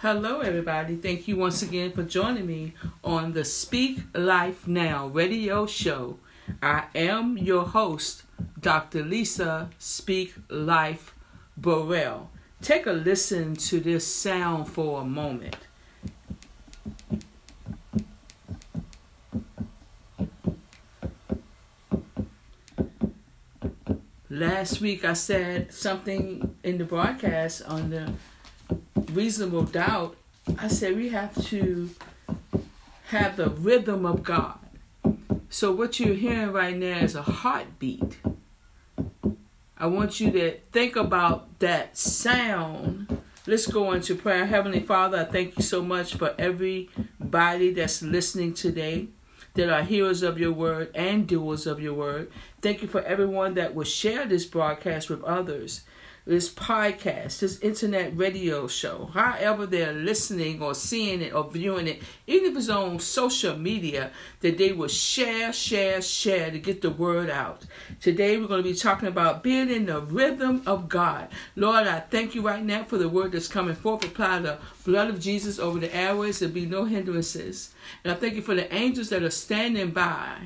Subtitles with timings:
[0.00, 0.96] Hello, everybody.
[0.96, 6.18] Thank you once again for joining me on the Speak Life Now radio show.
[6.62, 8.24] I am your host,
[8.60, 9.02] Dr.
[9.02, 11.14] Lisa Speak Life
[11.56, 12.28] Burrell.
[12.60, 15.56] Take a listen to this sound for a moment.
[24.28, 28.12] Last week I said something in the broadcast on the
[29.12, 30.16] reasonable doubt.
[30.58, 31.90] I said we have to
[33.08, 34.58] have the rhythm of God.
[35.48, 38.18] So what you're hearing right now is a heartbeat.
[39.78, 43.22] I want you to think about that sound.
[43.46, 44.46] Let's go into prayer.
[44.46, 49.08] Heavenly Father, I thank you so much for everybody that's listening today
[49.54, 52.30] that are hearers of your word and doers of your word.
[52.62, 55.84] Thank you for everyone that will share this broadcast with others
[56.26, 62.02] this podcast, this internet radio show, however they're listening or seeing it or viewing it,
[62.26, 66.90] even if it's on social media, that they will share, share, share to get the
[66.90, 67.64] word out.
[68.00, 71.28] Today we're going to be talking about being in the rhythm of God.
[71.54, 74.04] Lord, I thank you right now for the word that's coming forth.
[74.04, 76.40] Apply the blood of Jesus over the airways.
[76.40, 77.72] There'll be no hindrances.
[78.02, 80.38] And I thank you for the angels that are standing by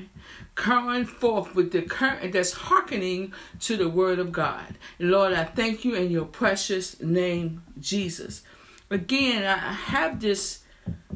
[0.55, 4.77] current forth with the current that's hearkening to the word of God.
[4.99, 8.43] Lord, I thank you in your precious name, Jesus.
[8.89, 10.63] Again, I have this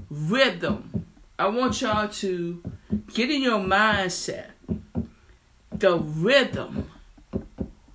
[0.09, 1.06] rhythm.
[1.38, 2.63] I want y'all to
[3.13, 4.52] get in your mindset.
[5.72, 6.89] The rhythm.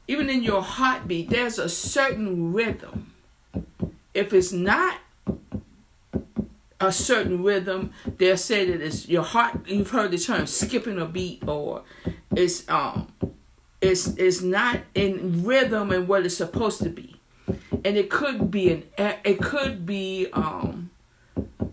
[0.07, 3.13] Even in your heartbeat, there's a certain rhythm.
[4.13, 4.99] If it's not
[6.81, 7.93] a certain rhythm.
[8.19, 9.67] They'll say that it's your heart.
[9.67, 11.83] You've heard the term skipping a beat, or
[12.35, 13.13] it's um,
[13.81, 17.17] it's it's not in rhythm and what it's supposed to be,
[17.85, 20.91] and it could be an it could be um,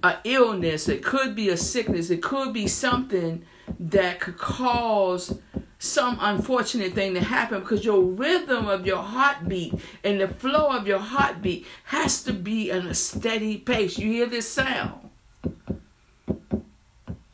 [0.03, 0.87] a illness.
[0.87, 2.09] It could be a sickness.
[2.09, 3.43] It could be something
[3.79, 5.39] that could cause
[5.79, 10.87] some unfortunate thing to happen because your rhythm of your heartbeat and the flow of
[10.87, 13.97] your heartbeat has to be in a steady pace.
[13.97, 15.09] You hear this sound.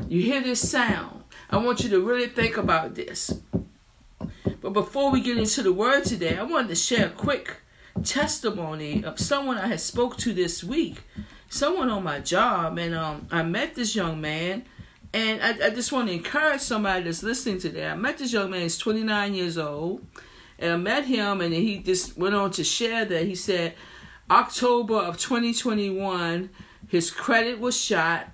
[0.08, 1.24] You hear this sound.
[1.50, 3.40] I want you to really think about this.
[4.62, 7.58] But before we get into the word today, I wanted to share a quick
[8.04, 11.04] testimony of someone I had spoke to this week.
[11.50, 14.66] Someone on my job, and um, I met this young man
[15.14, 17.92] and I, I just want to encourage somebody that's listening to that.
[17.92, 20.06] I met this young man, he's 29 years old.
[20.58, 23.26] And I met him, and he just went on to share that.
[23.26, 23.76] He said,
[24.30, 26.50] October of 2021,
[26.88, 28.30] his credit was shot.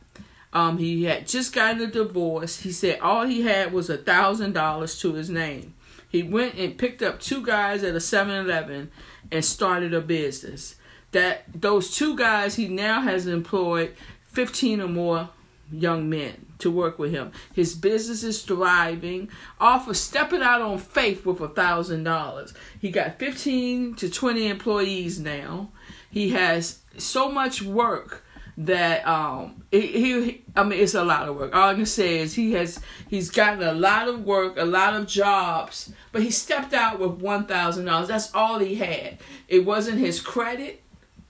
[0.53, 2.61] Um, he had just gotten a divorce.
[2.61, 5.73] He said all he had was a thousand dollars to his name.
[6.07, 8.89] He went and picked up two guys at a 7-Eleven
[9.31, 10.75] and started a business.
[11.11, 13.95] That those two guys he now has employed
[14.27, 15.29] 15 or more
[15.71, 17.31] young men to work with him.
[17.53, 19.29] His business is thriving.
[19.59, 22.53] Off of stepping out on faith with a thousand dollars.
[22.79, 25.71] He got 15 to 20 employees now.
[26.09, 28.25] He has so much work
[28.57, 31.55] that um he, he I mean it's a lot of work.
[31.55, 34.93] All I can say is he has he's gotten a lot of work, a lot
[34.95, 38.09] of jobs, but he stepped out with one thousand dollars.
[38.09, 39.19] That's all he had.
[39.47, 40.83] It wasn't his credit.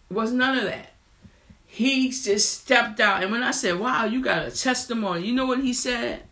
[0.09, 0.93] It was none of that
[1.79, 3.23] he just stepped out.
[3.23, 6.23] And when I said, Wow, you got a testimony, you know what he said?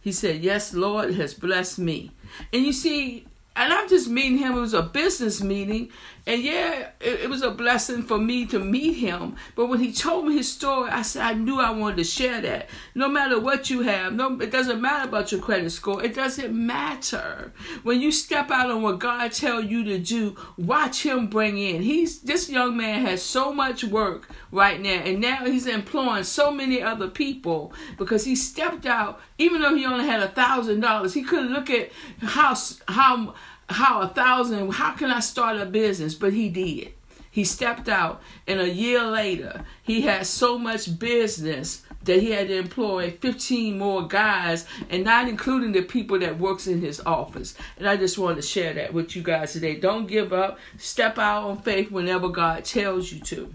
[0.00, 2.12] He said, Yes, Lord has blessed me.
[2.52, 4.56] And you see, and I'm just meeting him.
[4.56, 5.90] It was a business meeting,
[6.26, 9.36] and yeah, it, it, was a blessing for me to meet him.
[9.54, 12.40] But when he told me his story, I said I knew I wanted to share
[12.40, 12.70] that.
[12.94, 16.02] No matter what you have, no, it doesn't matter about your credit score.
[16.02, 17.52] It doesn't matter.
[17.82, 21.82] When you step out on what God tell you to do, watch Him bring in.
[21.82, 26.50] He's this young man has so much work right now, and now he's employing so
[26.50, 29.20] many other people because he stepped out.
[29.36, 31.90] Even though he only had a thousand dollars, he couldn't look at
[32.22, 32.56] how
[32.88, 33.34] how
[33.68, 36.14] how a thousand, how can I start a business?
[36.14, 36.92] But he did.
[37.30, 42.46] He stepped out, and a year later, he had so much business that he had
[42.46, 47.56] to employ 15 more guys, and not including the people that works in his office.
[47.76, 49.74] And I just wanted to share that with you guys today.
[49.74, 50.58] Don't give up.
[50.78, 53.52] Step out on faith whenever God tells you to.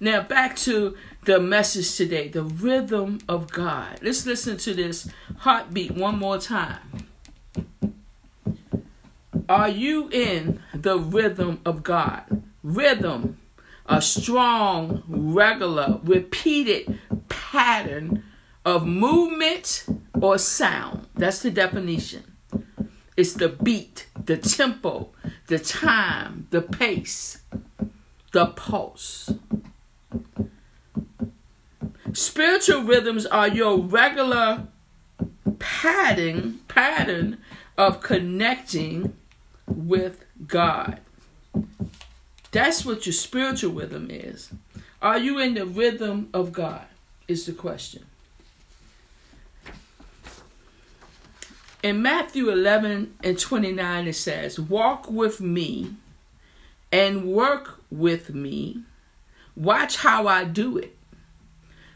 [0.00, 0.96] Now back to
[1.26, 4.00] the message today, the rhythm of God.
[4.02, 5.08] Let's listen to this
[5.38, 7.06] heartbeat one more time.
[9.48, 12.42] Are you in the rhythm of God?
[12.62, 13.38] Rhythm,
[13.86, 16.98] a strong, regular, repeated
[17.28, 18.24] pattern
[18.64, 19.86] of movement
[20.20, 21.06] or sound.
[21.14, 22.24] That's the definition.
[23.16, 25.08] It's the beat, the tempo,
[25.46, 27.42] the time, the pace,
[28.32, 29.32] the pulse.
[32.12, 34.66] Spiritual rhythms are your regular
[35.58, 37.38] pattern pattern
[37.76, 39.14] of connecting
[39.70, 41.00] with God.
[42.50, 44.50] That's what your spiritual rhythm is.
[45.00, 46.86] Are you in the rhythm of God?
[47.26, 48.06] Is the question.
[51.82, 55.94] In Matthew 11 and 29, it says, Walk with me
[56.90, 58.82] and work with me.
[59.54, 60.96] Watch how I do it.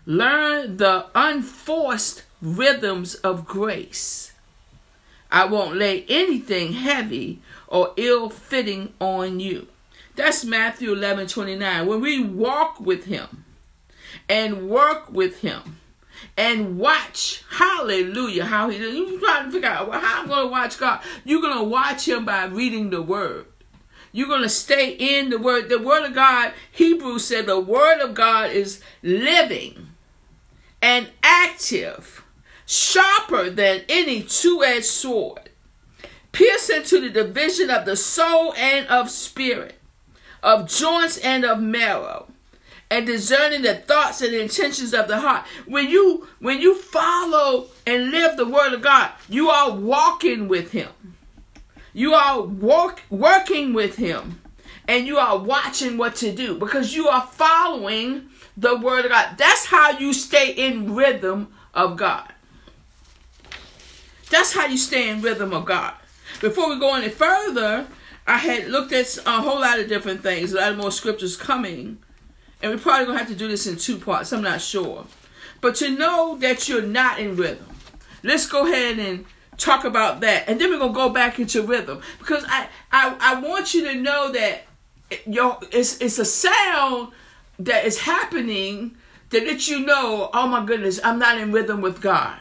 [0.04, 4.32] Learn the unforced rhythms of grace.
[5.32, 9.66] I won't lay anything heavy or ill fitting on you.
[10.14, 11.86] That's Matthew 11 29.
[11.86, 13.44] When we walk with Him
[14.28, 15.78] and work with Him
[16.36, 18.94] and watch, hallelujah, how He does.
[18.94, 21.00] You trying to figure out well, how I'm going to watch God.
[21.24, 23.46] You're going to watch Him by reading the Word.
[24.12, 25.70] You're going to stay in the Word.
[25.70, 29.88] The Word of God, Hebrews said the Word of God is living
[30.82, 32.21] and active,
[32.72, 35.50] sharper than any two edged sword,
[36.32, 39.78] piercing to the division of the soul and of spirit,
[40.42, 42.28] of joints and of marrow.
[42.90, 45.46] And discerning the thoughts and intentions of the heart.
[45.64, 50.72] When you when you follow and live the word of God, you are walking with
[50.72, 50.90] Him.
[51.94, 54.42] You are work, working with Him,
[54.86, 58.28] and you are watching what to do because you are following
[58.58, 59.38] the word of God.
[59.38, 62.31] That's how you stay in rhythm of God.
[64.32, 65.92] That's how you stay in rhythm of God.
[66.40, 67.86] Before we go any further,
[68.26, 71.36] I had looked at a whole lot of different things, a lot of more scriptures
[71.36, 71.98] coming.
[72.62, 74.32] And we're probably going to have to do this in two parts.
[74.32, 75.04] I'm not sure.
[75.60, 77.66] But to know that you're not in rhythm,
[78.22, 79.26] let's go ahead and
[79.58, 80.48] talk about that.
[80.48, 82.00] And then we're going to go back into rhythm.
[82.18, 84.62] Because I, I, I want you to know that
[85.26, 87.12] your, it's, it's a sound
[87.58, 88.96] that is happening
[89.28, 92.38] that lets you know, oh my goodness, I'm not in rhythm with God.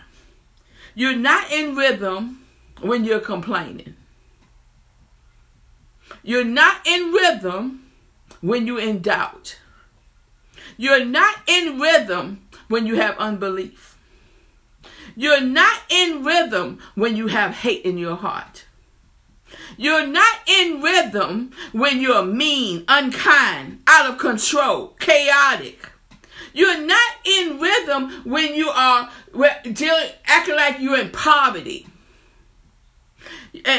[0.93, 2.43] You're not in rhythm
[2.81, 3.95] when you're complaining.
[6.23, 7.91] You're not in rhythm
[8.41, 9.57] when you're in doubt.
[10.77, 13.97] You're not in rhythm when you have unbelief.
[15.15, 18.65] You're not in rhythm when you have hate in your heart.
[19.77, 25.90] You're not in rhythm when you're mean, unkind, out of control, chaotic.
[26.53, 29.09] You're not in rhythm when you are
[29.63, 31.87] dealing, acting like you're in poverty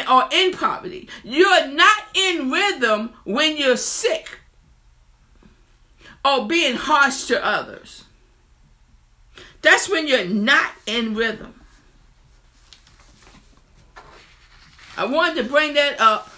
[0.08, 1.08] or in poverty.
[1.22, 4.38] You're not in rhythm when you're sick
[6.24, 8.04] or being harsh to others.
[9.60, 11.54] That's when you're not in rhythm.
[14.96, 16.30] I wanted to bring that up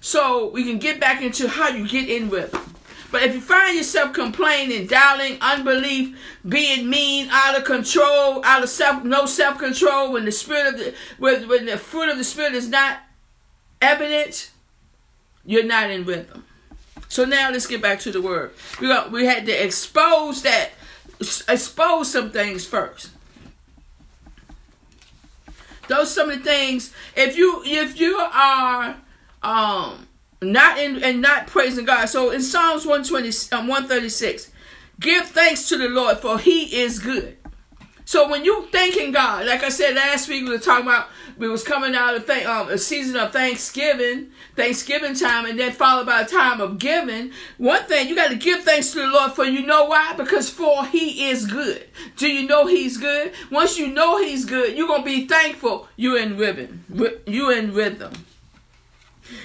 [0.00, 2.71] so we can get back into how you get in rhythm.
[3.12, 6.18] But if you find yourself complaining, doubting, unbelief,
[6.48, 10.80] being mean, out of control, out of self, no self control, when the spirit of
[10.80, 13.00] the when, when the fruit of the spirit is not
[13.82, 14.50] evident,
[15.44, 16.46] you're not in rhythm.
[17.08, 18.54] So now let's get back to the word.
[18.80, 20.70] We got we had to expose that,
[21.20, 23.10] expose some things first.
[25.88, 26.94] Those some of the things.
[27.14, 28.96] If you if you are
[29.42, 30.08] um
[30.42, 32.06] not in and not praising God.
[32.06, 34.50] So in Psalms 120, um, 136,
[35.00, 37.36] give thanks to the Lord for he is good.
[38.04, 41.08] So when you thanking God, like I said last week, we were talking about
[41.38, 45.72] we was coming out of th- um, a season of Thanksgiving, Thanksgiving time, and then
[45.72, 47.32] followed by a time of giving.
[47.56, 49.44] One thing you got to give thanks to the Lord for.
[49.44, 50.14] You know why?
[50.16, 51.88] Because for He is good.
[52.16, 53.32] Do you know He's good?
[53.50, 55.88] Once you know He's good, you're gonna be thankful.
[55.96, 56.84] You in rhythm.
[57.26, 58.12] You in rhythm.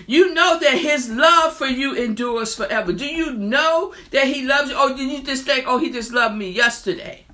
[0.06, 2.94] You know that his love for you endures forever.
[2.94, 4.76] Do you know that he loves you?
[4.78, 7.26] Oh, or do you just think, oh, he just loved me yesterday?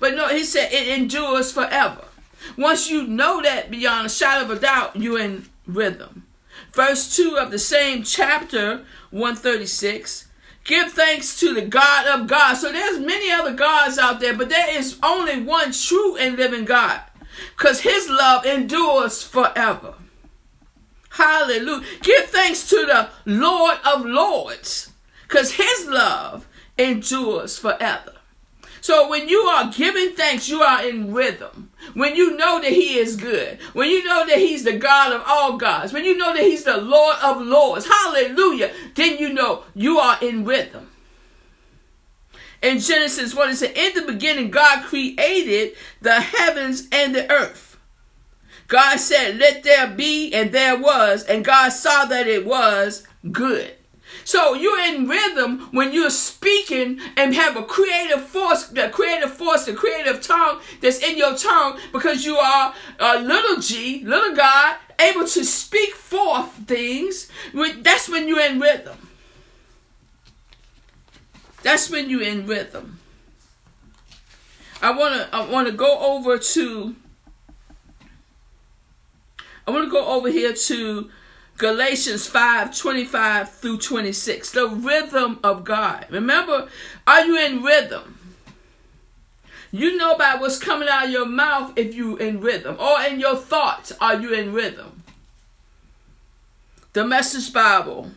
[0.00, 2.04] But no, he said it endures forever.
[2.56, 6.26] Once you know that beyond a shadow of a doubt, you're in rhythm.
[6.72, 10.28] Verse 2 of the same chapter, 136.
[10.64, 12.54] Give thanks to the God of God.
[12.54, 16.66] So there's many other gods out there, but there is only one true and living
[16.66, 17.00] God.
[17.56, 19.94] Because his love endures forever.
[21.10, 21.84] Hallelujah.
[22.02, 26.46] Give thanks to the Lord of Lords because his love
[26.78, 28.12] endures forever.
[28.80, 31.70] So when you are giving thanks, you are in rhythm.
[31.94, 35.22] When you know that he is good, when you know that he's the God of
[35.26, 39.64] all gods, when you know that he's the Lord of lords, hallelujah, then you know
[39.74, 40.90] you are in rhythm.
[42.62, 47.67] In Genesis 1, it said, In the beginning, God created the heavens and the earth.
[48.68, 53.72] God said, Let there be, and there was, and God saw that it was good.
[54.24, 59.64] So you're in rhythm when you're speaking and have a creative force, the creative force,
[59.64, 64.76] the creative tongue that's in your tongue because you are a little g, little God,
[64.98, 67.30] able to speak forth things.
[67.54, 69.08] That's when you're in rhythm.
[71.62, 72.98] That's when you're in rhythm.
[74.82, 76.94] I wanna I wanna go over to
[79.68, 81.10] I want to go over here to
[81.58, 84.52] Galatians 5 25 through 26.
[84.52, 86.06] The rhythm of God.
[86.08, 86.68] Remember,
[87.06, 88.18] are you in rhythm?
[89.70, 92.78] You know by what's coming out of your mouth if you in rhythm.
[92.80, 95.02] Or in your thoughts, are you in rhythm?
[96.94, 98.12] The Message Bible.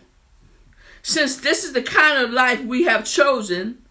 [1.02, 3.82] Since this is the kind of life we have chosen,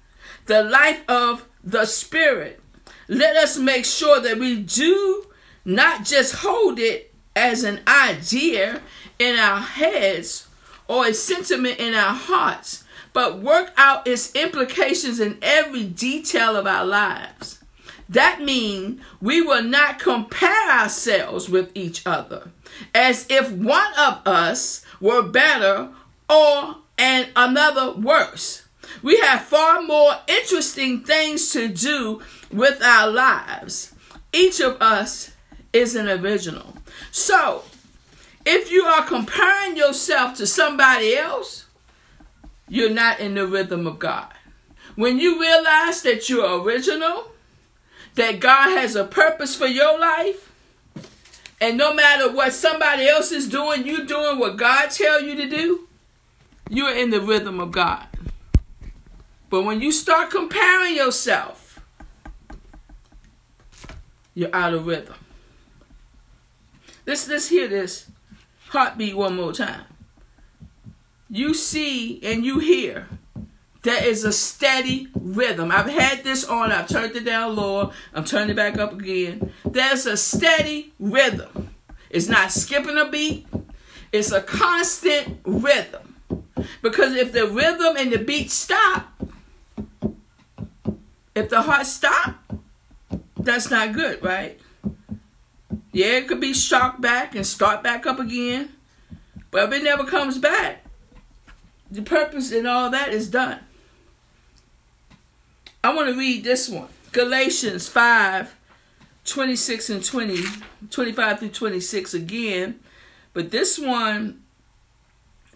[0.46, 2.58] the life of the Spirit,
[3.06, 5.26] let us make sure that we do
[5.66, 8.82] not just hold it as an idea
[9.18, 10.48] in our heads
[10.88, 16.66] or a sentiment in our hearts, but work out its implications in every detail of
[16.66, 17.60] our lives.
[18.08, 22.50] That means we will not compare ourselves with each other
[22.94, 25.90] as if one of us were better
[26.28, 28.66] or and another worse.
[29.02, 32.20] We have far more interesting things to do
[32.52, 33.94] with our lives.
[34.32, 35.32] Each of us
[35.72, 36.74] is an original.
[37.10, 37.64] So,
[38.44, 41.66] if you are comparing yourself to somebody else,
[42.68, 44.32] you're not in the rhythm of God.
[44.96, 47.32] When you realize that you're original,
[48.14, 50.50] that God has a purpose for your life,
[51.60, 55.48] and no matter what somebody else is doing, you're doing what God tell you to
[55.48, 55.88] do,
[56.70, 58.06] you're in the rhythm of God.
[59.50, 61.80] But when you start comparing yourself,
[64.34, 65.19] you're out of rhythm.
[67.06, 68.10] Let's let's hear this
[68.68, 69.84] heartbeat one more time.
[71.28, 73.08] You see and you hear
[73.82, 75.70] there is a steady rhythm.
[75.70, 79.52] I've had this on, I've turned it down lower, I'm turning it back up again.
[79.64, 81.70] There's a steady rhythm.
[82.10, 83.46] It's not skipping a beat,
[84.12, 86.16] it's a constant rhythm.
[86.82, 89.22] Because if the rhythm and the beat stop,
[91.34, 92.36] if the heart stop,
[93.36, 94.60] that's not good, right?
[95.92, 98.70] Yeah, it could be shocked back and start back up again.
[99.50, 100.84] But if it never comes back,
[101.90, 103.58] the purpose and all that is done.
[105.82, 108.54] I want to read this one Galatians 5
[109.24, 110.42] 26 and 20,
[110.90, 112.80] 25 through 26 again.
[113.32, 114.42] But this one,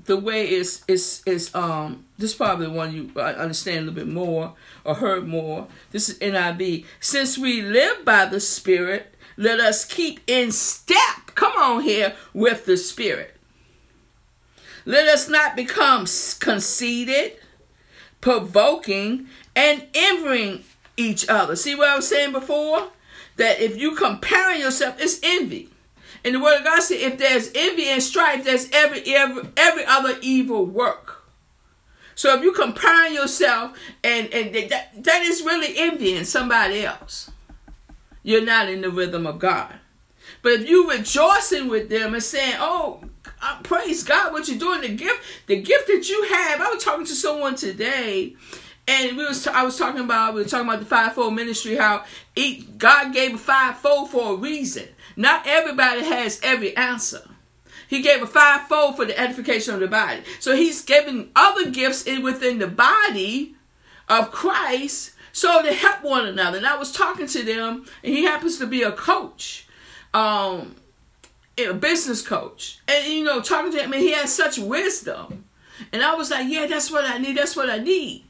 [0.05, 4.09] the way is is is um this is probably one you understand a little bit
[4.09, 5.67] more or heard more.
[5.93, 6.85] This is NIV.
[7.01, 12.67] Since we live by the Spirit, let us keep in step, come on here, with
[12.67, 13.37] the Spirit.
[14.85, 16.07] Let us not become
[16.41, 17.33] conceited,
[18.21, 20.65] provoking, and envying
[20.97, 21.57] each other.
[21.57, 22.89] See what I was saying before?
[23.37, 25.71] That if you comparing yourself, it's envy.
[26.25, 29.85] And the word of God said, if there's envy and strife, there's every every every
[29.85, 31.23] other evil work.
[32.15, 37.31] So if you comparing yourself and and that, that is really envying somebody else
[38.25, 39.75] you're not in the rhythm of God.
[40.43, 43.05] But if you rejoicing with them and saying, "Oh,
[43.63, 47.07] praise God, what you're doing, the gift, the gift that you have." I was talking
[47.07, 48.35] to someone today,
[48.89, 52.05] and we was I was talking about we were talking about the fivefold ministry, how
[52.35, 54.89] each, God gave a fivefold for a reason.
[55.17, 57.23] Not everybody has every answer.
[57.87, 60.23] He gave a fivefold for the edification of the body.
[60.41, 63.55] So He's giving other gifts in within the body
[64.09, 66.57] of Christ so to help one another.
[66.57, 69.67] And I was talking to them, and he happens to be a coach,
[70.15, 70.77] um,
[71.59, 72.79] a business coach.
[72.89, 75.45] And you know, talking to him, and he has such wisdom.
[75.93, 77.37] And I was like, yeah, that's what I need.
[77.37, 78.25] That's what I need.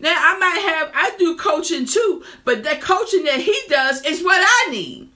[0.00, 4.24] Now I might have I do coaching too, but that coaching that he does is
[4.24, 5.10] what I need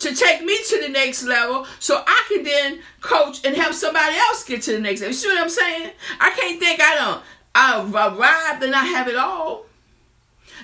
[0.00, 4.16] to take me to the next level so I can then coach and help somebody
[4.16, 5.12] else get to the next level.
[5.12, 5.92] You see what I'm saying?
[6.18, 7.22] I can't think I don't
[7.54, 9.66] I've arrived and I have it all.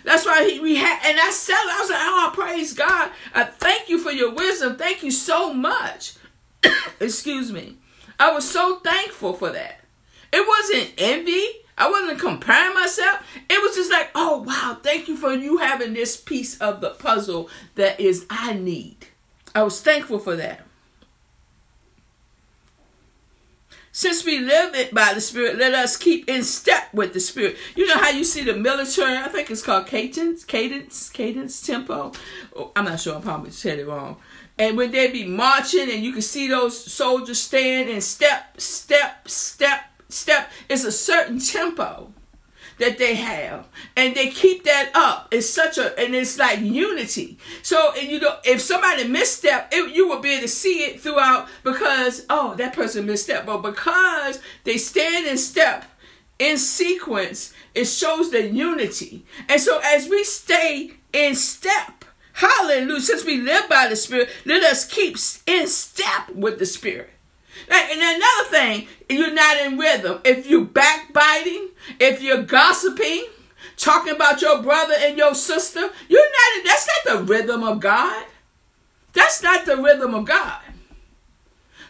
[0.09, 3.11] That's why he, we had, and I said, I was like, oh, praise God.
[3.35, 4.77] I thank you for your wisdom.
[4.77, 6.15] Thank you so much.
[7.01, 7.77] Excuse me.
[8.19, 9.81] I was so thankful for that.
[10.33, 11.45] It wasn't envy.
[11.77, 13.23] I wasn't comparing myself.
[13.51, 16.89] It was just like, oh, wow, thank you for you having this piece of the
[16.89, 19.09] puzzle that is I need.
[19.55, 20.63] I was thankful for that.
[23.99, 27.57] Since we live it by the Spirit, let us keep in step with the Spirit.
[27.75, 32.13] You know how you see the military, I think it's called cadence, cadence, cadence, tempo.
[32.55, 34.19] Oh, I'm not sure, I probably said it wrong.
[34.57, 39.27] And when they be marching and you can see those soldiers stand and step, step,
[39.27, 42.13] step, step it's a certain tempo
[42.79, 43.69] that they have.
[43.97, 45.29] And they keep that up.
[45.31, 47.39] It's such a and it's like unity.
[47.63, 51.01] So and you know if somebody misstep it, you will be able to see it
[51.01, 53.47] throughout because oh that person misstep.
[53.47, 55.85] But because they stand in step
[56.39, 59.25] in sequence it shows the unity.
[59.49, 62.05] And so as we stay in step
[62.35, 65.17] hallelujah since we live by the spirit let us keep
[65.47, 67.11] in step with the spirit
[67.71, 70.21] and another thing, you're not in rhythm.
[70.25, 73.27] If you're backbiting, if you're gossiping,
[73.77, 76.65] talking about your brother and your sister, you're not.
[76.65, 78.27] That's not the rhythm of God.
[79.13, 80.61] That's not the rhythm of God.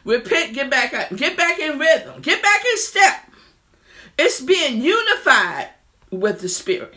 [0.05, 3.31] Repent, get back up, get back in rhythm, get back in step.
[4.19, 5.71] It's being unified
[6.11, 6.95] with the Spirit,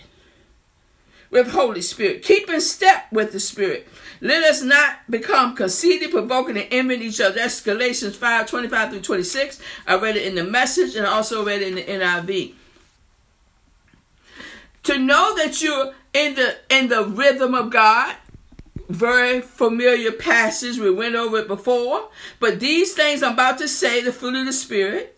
[1.30, 2.24] with Holy Spirit.
[2.24, 3.88] Keep in step with the Spirit.
[4.24, 7.36] Let us not become conceited, provoking, and envying each other.
[7.36, 9.60] That's Galatians 5 25 through 26.
[9.88, 12.54] I read it in the message and also read it in the NIV.
[14.84, 18.16] To know that you're in the in the rhythm of God,
[18.90, 20.78] very familiar passage.
[20.78, 22.10] We went over it before.
[22.40, 25.18] But these things I'm about to say, the fruit of the Spirit,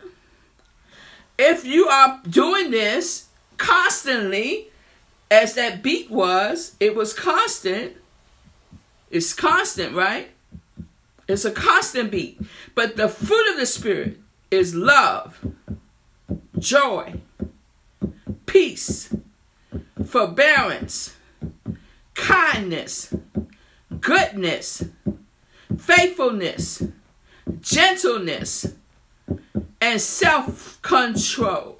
[1.38, 4.68] if you are doing this constantly,
[5.30, 7.96] as that beat was, it was constant
[9.14, 10.30] it's constant, right?
[11.28, 12.40] It's a constant beat.
[12.74, 14.18] But the fruit of the Spirit
[14.50, 15.38] is love,
[16.58, 17.20] joy,
[18.44, 19.14] peace,
[20.04, 21.14] forbearance,
[22.14, 23.14] kindness,
[24.00, 24.84] goodness,
[25.78, 26.82] faithfulness,
[27.60, 28.74] gentleness,
[29.80, 31.78] and self control.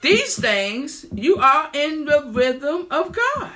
[0.00, 3.52] These things, you are in the rhythm of God.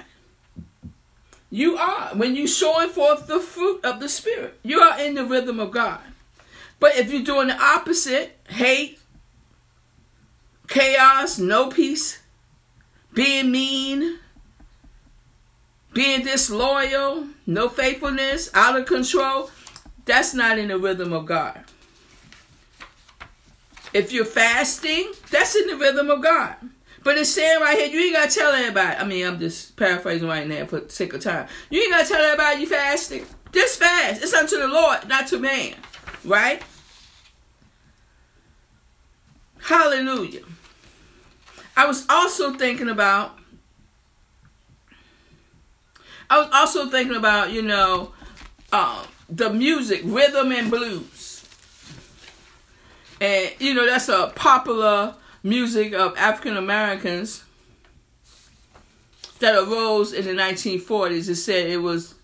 [1.51, 5.25] You are, when you're showing forth the fruit of the Spirit, you are in the
[5.25, 6.01] rhythm of God.
[6.79, 8.99] But if you're doing the opposite, hate,
[10.69, 12.21] chaos, no peace,
[13.15, 14.19] being mean,
[15.95, 19.51] being disloyal, no faithfulness, out of control,
[20.05, 21.65] that's not in the rhythm of God.
[23.95, 26.57] If you're fasting, that's in the rhythm of God.
[27.09, 28.99] But it's saying right here, you ain't gotta tell everybody.
[28.99, 31.49] I mean, I'm just paraphrasing right now for the sake of time.
[31.71, 33.25] You ain't gotta tell everybody you fasting.
[33.51, 34.23] Just fast.
[34.23, 35.77] It's unto the Lord, not to man.
[36.23, 36.63] Right?
[39.63, 40.43] Hallelujah.
[41.79, 43.39] I was also thinking about
[46.29, 48.13] I was also thinking about, you know,
[48.71, 51.43] um, the music, rhythm and blues.
[53.19, 57.45] And you know, that's a popular music of African Americans
[59.39, 61.29] that arose in the 1940s.
[61.29, 62.15] It said it was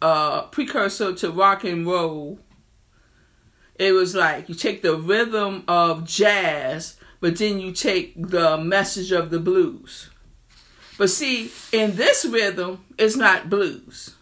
[0.00, 2.38] a uh, precursor to rock and roll.
[3.76, 9.12] It was like you take the rhythm of jazz, but then you take the message
[9.12, 10.10] of the blues.
[10.98, 14.14] But see, in this rhythm, it's not blues.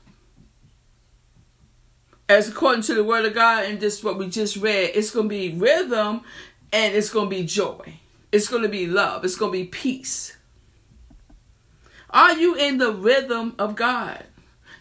[2.28, 5.26] As according to the word of God and just what we just read, it's going
[5.26, 6.22] to be rhythm
[6.72, 8.00] and it's going to be joy.
[8.34, 9.24] It's going to be love.
[9.24, 10.36] It's going to be peace.
[12.10, 14.24] Are you in the rhythm of God?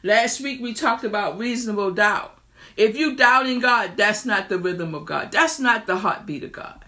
[0.02, 2.36] Last week we talked about reasonable doubt.
[2.78, 5.32] If you doubt in God, that's not the rhythm of God.
[5.32, 6.84] That's not the heartbeat of God.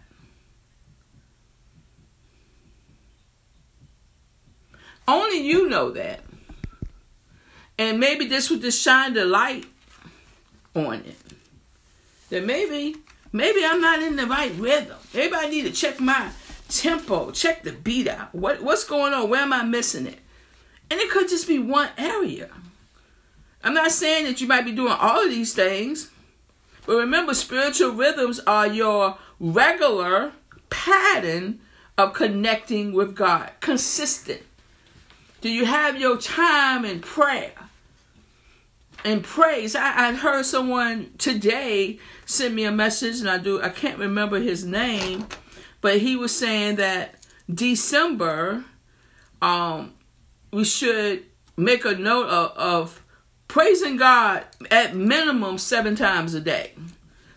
[5.07, 6.21] Only you know that.
[7.77, 9.67] And maybe this would just shine the light
[10.73, 11.19] on it.
[12.31, 12.95] That maybe,
[13.31, 14.97] maybe I'm not in the right rhythm.
[15.13, 16.31] I need to check my
[16.69, 18.33] tempo, check the beat out.
[18.33, 19.29] What what's going on?
[19.29, 20.19] Where am I missing it?
[20.89, 22.49] And it could just be one area.
[23.63, 26.11] I'm not saying that you might be doing all of these things,
[26.85, 30.33] but remember, spiritual rhythms are your regular
[30.69, 31.59] pattern
[31.97, 34.43] of connecting with God, consistent.
[35.41, 37.53] Do you have your time in prayer
[39.03, 39.75] and praise?
[39.75, 44.39] I, I heard someone today send me a message, and I do I can't remember
[44.39, 45.27] his name,
[45.85, 47.13] but he was saying that
[47.47, 48.65] December,
[49.39, 49.93] um,
[50.51, 51.23] we should
[51.57, 53.03] make a note of, of
[53.47, 56.73] praising God at minimum seven times a day,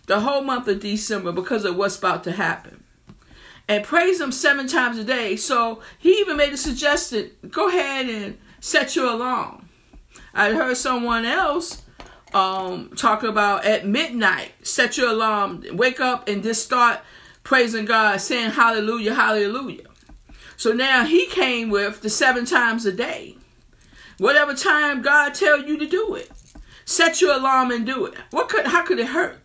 [0.06, 2.82] the whole month of December, because of what's about to happen.
[3.68, 5.36] And praise Him seven times a day.
[5.36, 9.68] So he even made a suggestion go ahead and set your alarm.
[10.32, 11.82] I heard someone else
[12.32, 17.00] um, talk about at midnight, set your alarm, wake up and just start
[17.42, 19.86] praising God, saying hallelujah, hallelujah.
[20.56, 23.36] So now he came with the seven times a day.
[24.18, 26.30] Whatever time God tell you to do it.
[26.84, 28.14] Set your alarm and do it.
[28.30, 29.38] What could how could it hurt?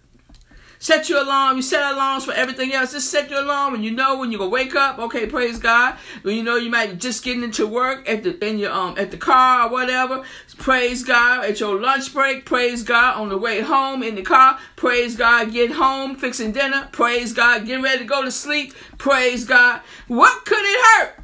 [0.83, 1.55] Set your alarm.
[1.55, 2.91] You set alarms for everything else.
[2.91, 4.99] Just set your alarm when you know when you're gonna wake up.
[4.99, 5.95] Okay, praise God.
[6.23, 8.95] When you know you might be just getting into work at the in your um
[8.97, 10.25] at the car or whatever.
[10.57, 12.43] Praise God at your lunch break.
[12.43, 14.59] Praise God on the way home in the car.
[14.75, 15.53] Praise God.
[15.53, 16.89] Get home, fixing dinner.
[16.91, 17.65] Praise God.
[17.65, 18.73] Getting ready to go to sleep.
[18.97, 19.79] Praise God.
[20.09, 21.23] What could it hurt?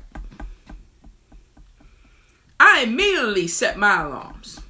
[2.62, 4.62] I immediately set my alarms.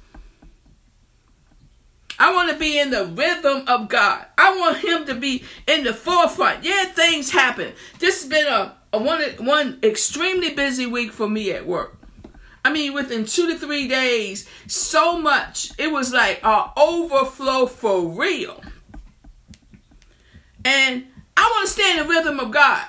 [2.20, 4.26] I want to be in the rhythm of God.
[4.36, 6.62] I want Him to be in the forefront.
[6.62, 7.72] Yeah, things happen.
[7.98, 11.96] This has been a, a one one extremely busy week for me at work.
[12.62, 15.72] I mean, within two to three days, so much.
[15.78, 18.62] It was like a overflow for real.
[20.62, 21.06] And
[21.38, 22.82] I want to stay in the rhythm of God.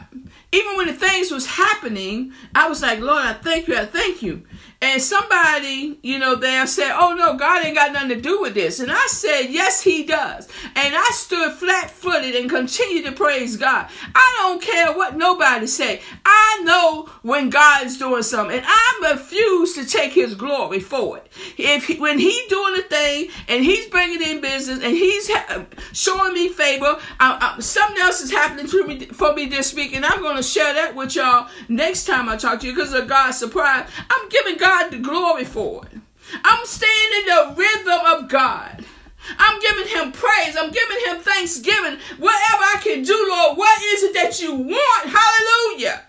[0.51, 4.21] Even when the things was happening, I was like, Lord, I thank you, I thank
[4.21, 4.43] you.
[4.83, 8.55] And somebody, you know, there said, Oh no, God ain't got nothing to do with
[8.55, 8.79] this.
[8.79, 10.47] And I said, Yes, He does.
[10.75, 13.87] And I stood flat footed and continued to praise God.
[14.15, 16.01] I don't care what nobody say.
[16.25, 21.17] I know when God is doing something, and I refuse to take His glory for
[21.17, 21.31] it.
[21.59, 25.63] If he, when He's doing a thing and He's bringing in business and He's ha-
[25.93, 29.93] showing me favor, I, I, something else is happening to me for me this week,
[29.93, 32.93] and I'm going to share that with y'all next time I talk to you because
[32.93, 33.87] of God's surprise.
[34.09, 35.99] I'm giving God God the glory for it.
[36.45, 38.85] I'm staying in the rhythm of God.
[39.37, 40.55] I'm giving him praise.
[40.57, 41.99] I'm giving him thanksgiving.
[42.17, 45.09] Whatever I can do, Lord, what is it that you want?
[45.09, 46.03] Hallelujah.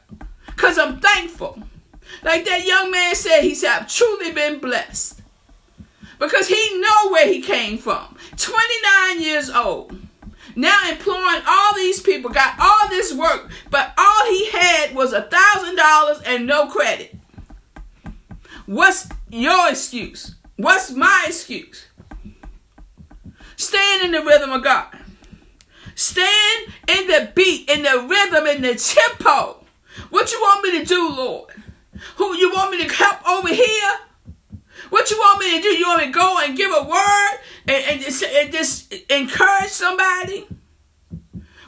[0.46, 1.60] Because I'm thankful.
[2.22, 5.20] Like that young man said, he said, I've truly been blessed.
[6.20, 8.16] Because he know where he came from.
[8.36, 10.00] 29 years old.
[10.54, 15.22] Now employing all these people, got all this work, but all he had was a
[15.22, 17.16] thousand dollars and no credit.
[18.72, 20.36] What's your excuse?
[20.56, 21.88] What's my excuse?
[23.56, 24.86] Stand in the rhythm of God.
[25.94, 29.62] Stand in the beat, in the rhythm, in the tempo.
[30.08, 31.50] What you want me to do, Lord?
[32.16, 33.92] Who you want me to help over here?
[34.88, 35.68] What you want me to do?
[35.68, 39.68] You want me to go and give a word and, and, just, and just encourage
[39.68, 40.46] somebody?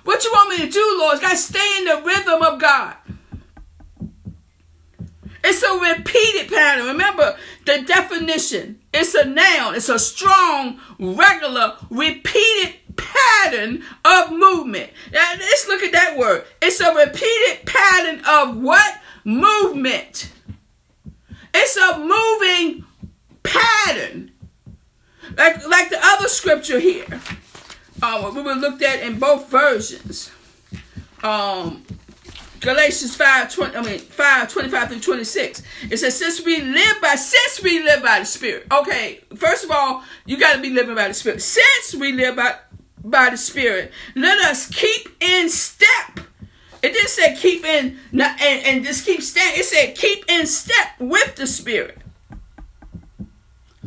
[0.05, 1.21] What you want me to do, Lord?
[1.21, 2.97] Got to stay in the rhythm of God.
[5.45, 6.87] It's a repeated pattern.
[6.87, 8.81] Remember the definition.
[8.95, 9.75] It's a noun.
[9.75, 14.91] It's a strong, regular, repeated pattern of movement.
[15.13, 16.45] Now let's look at that word.
[16.63, 19.01] It's a repeated pattern of what?
[19.25, 20.33] Movement.
[21.53, 22.85] It's a moving
[23.43, 24.33] pattern.
[25.37, 27.21] Like, like the other scripture here.
[28.03, 30.31] Uh, we were looked at in both versions.
[31.23, 31.85] Um,
[32.65, 35.63] Galatians 5, 20, I mean 5, 25 through 26.
[35.91, 38.67] It says, since we live by, since we live by the Spirit.
[38.73, 41.43] Okay, first of all, you got to be living by the Spirit.
[41.43, 42.57] Since we live by,
[43.05, 46.21] by the Spirit, let us keep in step.
[46.83, 49.59] It didn't say keep in and, and just keep staying.
[49.59, 51.99] It said keep in step with the Spirit.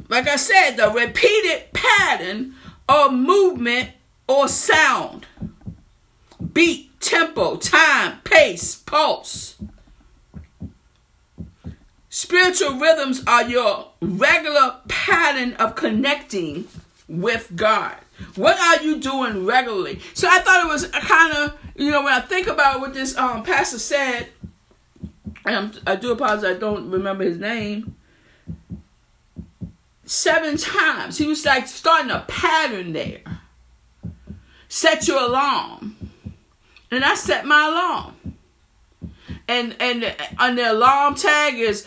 [0.10, 2.56] Like I said, the repeated pattern
[2.88, 3.90] of movement
[4.28, 5.26] or sound,
[6.54, 9.56] beat, tempo, time, pace, pulse.
[12.10, 16.68] Spiritual rhythms are your regular pattern of connecting
[17.08, 17.96] with God.
[18.36, 20.00] What are you doing regularly?
[20.14, 23.16] So I thought it was kind of, you know, when I think about what this
[23.18, 24.30] um, pastor said,
[25.46, 27.96] and I do apologize, I don't remember his name.
[30.04, 31.18] Seven times.
[31.18, 33.22] He was like starting a pattern there.
[34.68, 36.07] Set your alarm
[36.92, 38.38] and I set my alarm.
[39.48, 41.86] And and on the alarm tag is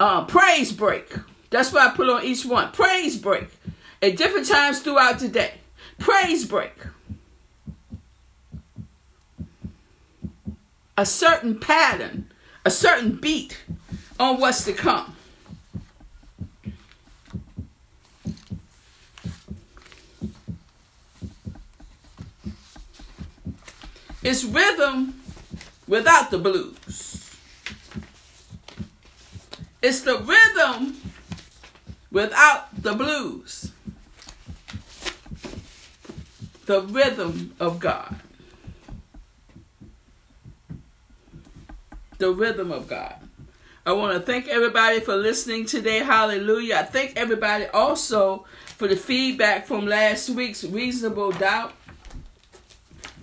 [0.00, 1.12] uh, praise break.
[1.50, 2.72] That's what I put on each one.
[2.72, 3.48] Praise break.
[4.02, 5.54] At different times throughout the day.
[5.98, 6.74] Praise break.
[10.96, 12.30] A certain pattern,
[12.64, 13.62] a certain beat
[14.18, 15.13] on what's to come.
[24.24, 25.20] It's rhythm
[25.86, 27.30] without the blues.
[29.82, 30.96] It's the rhythm
[32.10, 33.70] without the blues.
[36.64, 38.16] The rhythm of God.
[42.16, 43.16] The rhythm of God.
[43.84, 45.98] I want to thank everybody for listening today.
[45.98, 46.76] Hallelujah.
[46.76, 51.74] I thank everybody also for the feedback from last week's Reasonable Doubt.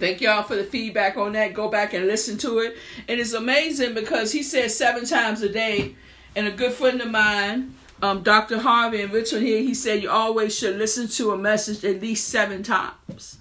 [0.02, 1.54] Thank y'all for the feedback on that.
[1.54, 2.76] Go back and listen to it.
[3.08, 5.96] And it's amazing because he says seven times a day.
[6.36, 8.58] And a good friend of mine, um, Dr.
[8.58, 12.30] Harvey and Richard here, he said you always should listen to a message at least
[12.30, 13.38] seven times.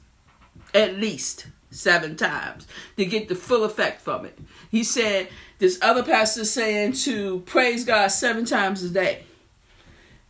[0.74, 2.66] At least seven times
[2.98, 4.38] to get the full effect from it.
[4.70, 5.28] He said,
[5.60, 9.22] this other pastor saying to praise God seven times a day.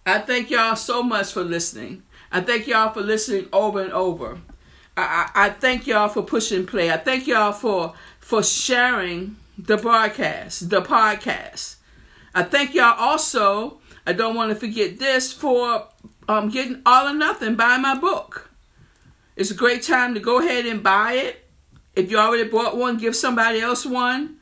[0.07, 2.05] I thank y'all so much for listening.
[2.31, 4.39] I thank y'all for listening over and over.
[5.01, 6.91] I, I, thank y'all for pushing play.
[6.91, 11.77] I thank y'all for for sharing the broadcast, the podcast.
[12.35, 13.79] I thank y'all also.
[14.07, 15.87] I don't want to forget this for
[16.29, 17.55] um, getting all or nothing.
[17.55, 18.51] Buy my book.
[19.37, 21.49] It's a great time to go ahead and buy it.
[21.97, 24.37] If you already bought one, give somebody else one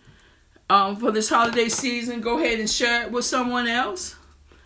[0.71, 2.21] um, for this holiday season.
[2.21, 4.17] Go ahead and share it with someone else.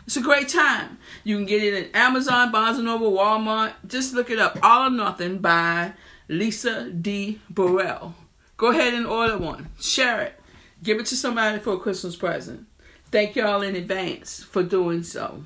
[0.06, 0.98] It's a great time.
[1.24, 3.72] You can get it in Amazon, Barnes & Noble, Walmart.
[3.86, 4.58] Just look it up.
[4.62, 5.92] All or Nothing by
[6.28, 7.40] Lisa D.
[7.48, 8.14] Burrell.
[8.56, 9.68] Go ahead and order one.
[9.80, 10.40] Share it.
[10.82, 12.66] Give it to somebody for a Christmas present.
[13.10, 15.44] Thank y'all in advance for doing so.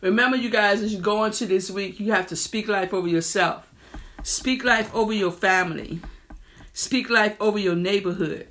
[0.00, 3.08] Remember, you guys, as you go into this week, you have to speak life over
[3.08, 3.70] yourself.
[4.22, 6.00] Speak life over your family.
[6.72, 8.48] Speak life over your neighborhood.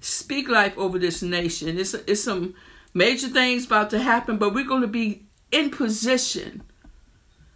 [0.00, 1.78] Speak life over this nation.
[1.78, 2.54] It's, it's some
[2.98, 6.62] major things about to happen, but we're going to be in position.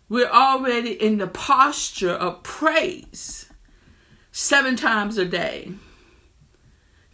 [0.09, 3.50] We're already in the posture of praise
[4.31, 5.72] seven times a day.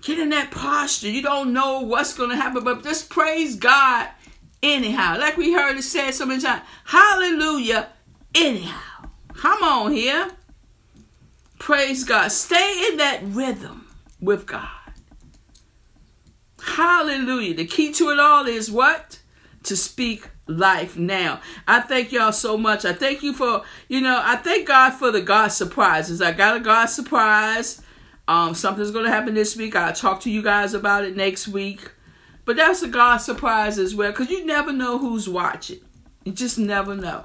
[0.03, 1.09] Get in that posture.
[1.09, 4.09] You don't know what's going to happen, but just praise God
[4.63, 5.17] anyhow.
[5.19, 6.63] Like we heard it said so many times.
[6.85, 7.89] Hallelujah
[8.35, 9.09] anyhow.
[9.35, 10.31] Come on here.
[11.59, 12.29] Praise God.
[12.29, 13.87] Stay in that rhythm
[14.21, 14.78] with God.
[16.63, 17.55] Hallelujah.
[17.55, 19.21] The key to it all is what?
[19.65, 21.41] To speak life now.
[21.67, 22.85] I thank y'all so much.
[22.85, 26.23] I thank you for, you know, I thank God for the God surprises.
[26.23, 27.83] I got a God surprise.
[28.27, 29.77] Um, something's gonna happen this week.
[29.77, 31.93] I'll talk to you guys about it next week.
[32.45, 35.81] But that's a God surprise as well, because you never know who's watching.
[36.25, 37.25] You just never know.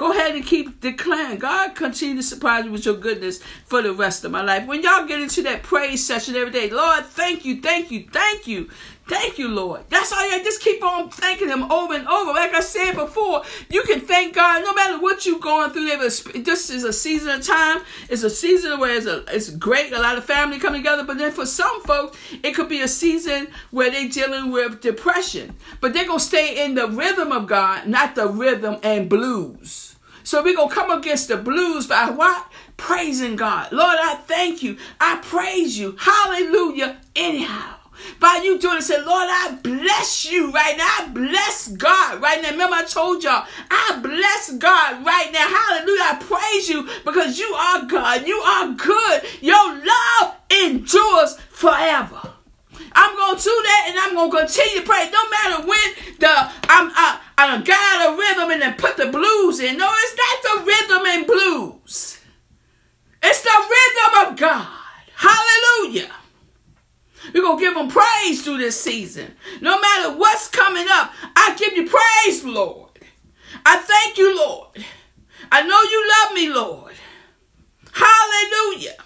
[0.00, 1.38] Go ahead and keep declaring.
[1.40, 4.66] God continue to surprise me with your goodness for the rest of my life.
[4.66, 8.46] When y'all get into that praise session every day, Lord, thank you, thank you, thank
[8.46, 8.70] you.
[9.06, 9.82] Thank you, Lord.
[9.90, 12.32] That's all you just keep on thanking him over and over.
[12.32, 15.98] Like I said before, you can thank God no matter what you're going through.
[16.44, 17.82] This is a season of time.
[18.08, 21.04] It's a season where it's, a, it's great, a lot of family coming together.
[21.04, 25.56] But then for some folks, it could be a season where they're dealing with depression.
[25.82, 29.89] But they're going to stay in the rhythm of God, not the rhythm and blues.
[30.22, 32.50] So we're going to come against the blues by what?
[32.76, 33.72] Praising God.
[33.72, 34.76] Lord, I thank you.
[35.00, 35.96] I praise you.
[35.98, 36.98] Hallelujah.
[37.14, 37.76] Anyhow.
[38.18, 40.84] By you doing it, say, Lord, I bless you right now.
[40.84, 42.50] I bless God right now.
[42.50, 45.46] Remember, I told y'all, I bless God right now.
[45.48, 46.02] Hallelujah.
[46.02, 48.26] I praise you because you are God.
[48.26, 49.22] You are good.
[49.40, 52.20] Your love endures forever.
[52.92, 55.10] I'm gonna do that and I'm gonna continue to pray.
[55.10, 56.28] No matter when the
[56.68, 59.78] I'm I, I got a rhythm and then put the blues in.
[59.78, 62.20] No, it's not the rhythm and blues.
[63.22, 64.68] It's the rhythm of God.
[65.14, 66.10] Hallelujah.
[67.34, 69.34] We're going to give him praise through this season.
[69.60, 72.90] No matter what's coming up, I give you praise, Lord.
[73.66, 74.84] I thank you, Lord.
[75.52, 76.94] I know you love me, Lord.
[77.92, 78.96] Hallelujah.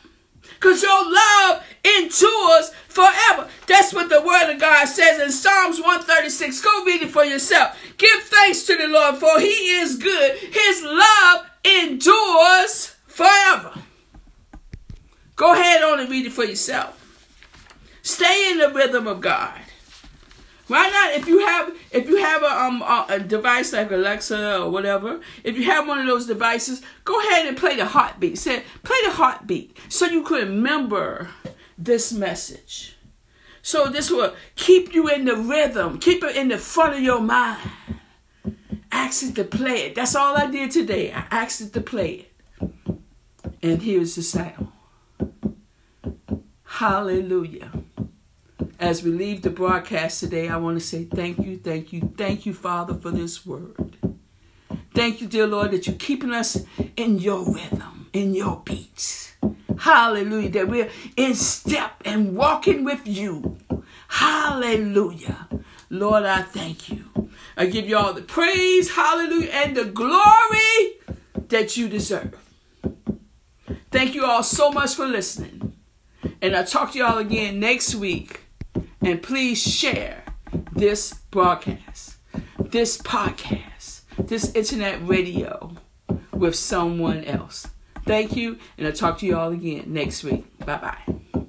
[0.64, 1.62] Because your love
[1.98, 3.50] endures forever.
[3.66, 6.62] That's what the word of God says in Psalms 136.
[6.62, 7.76] Go read it for yourself.
[7.98, 10.38] Give thanks to the Lord, for he is good.
[10.38, 13.74] His love endures forever.
[15.36, 16.98] Go ahead on and read it for yourself.
[18.00, 19.60] Stay in the rhythm of God.
[20.74, 21.14] Why not?
[21.14, 25.56] If you have if you have a um a, device like Alexa or whatever, if
[25.56, 28.38] you have one of those devices, go ahead and play the heartbeat.
[28.38, 31.28] Say play the heartbeat so you can remember
[31.78, 32.96] this message.
[33.62, 37.20] So this will keep you in the rhythm, keep it in the front of your
[37.20, 37.70] mind.
[38.90, 39.94] Ask it to play it.
[39.94, 41.12] That's all I did today.
[41.12, 42.32] I asked it to play it.
[43.62, 44.72] And here's the sound.
[46.64, 47.83] Hallelujah
[48.78, 52.46] as we leave the broadcast today, I want to say thank you, thank you, thank
[52.46, 53.96] you, Father, for this word.
[54.94, 56.64] Thank you, dear Lord, that you're keeping us
[56.96, 59.34] in your rhythm, in your beats.
[59.78, 60.50] Hallelujah.
[60.50, 63.58] That we're in step and walking with you.
[64.08, 65.48] Hallelujah.
[65.90, 67.30] Lord, I thank you.
[67.56, 71.00] I give you all the praise, hallelujah, and the glory
[71.48, 72.36] that you deserve.
[73.90, 75.72] Thank you all so much for listening.
[76.40, 78.43] And I'll talk to y'all again next week.
[79.04, 80.24] And please share
[80.72, 82.16] this broadcast,
[82.58, 85.76] this podcast, this internet radio
[86.32, 87.68] with someone else.
[88.06, 90.44] Thank you, and I'll talk to you all again next week.
[90.58, 91.43] Bye bye.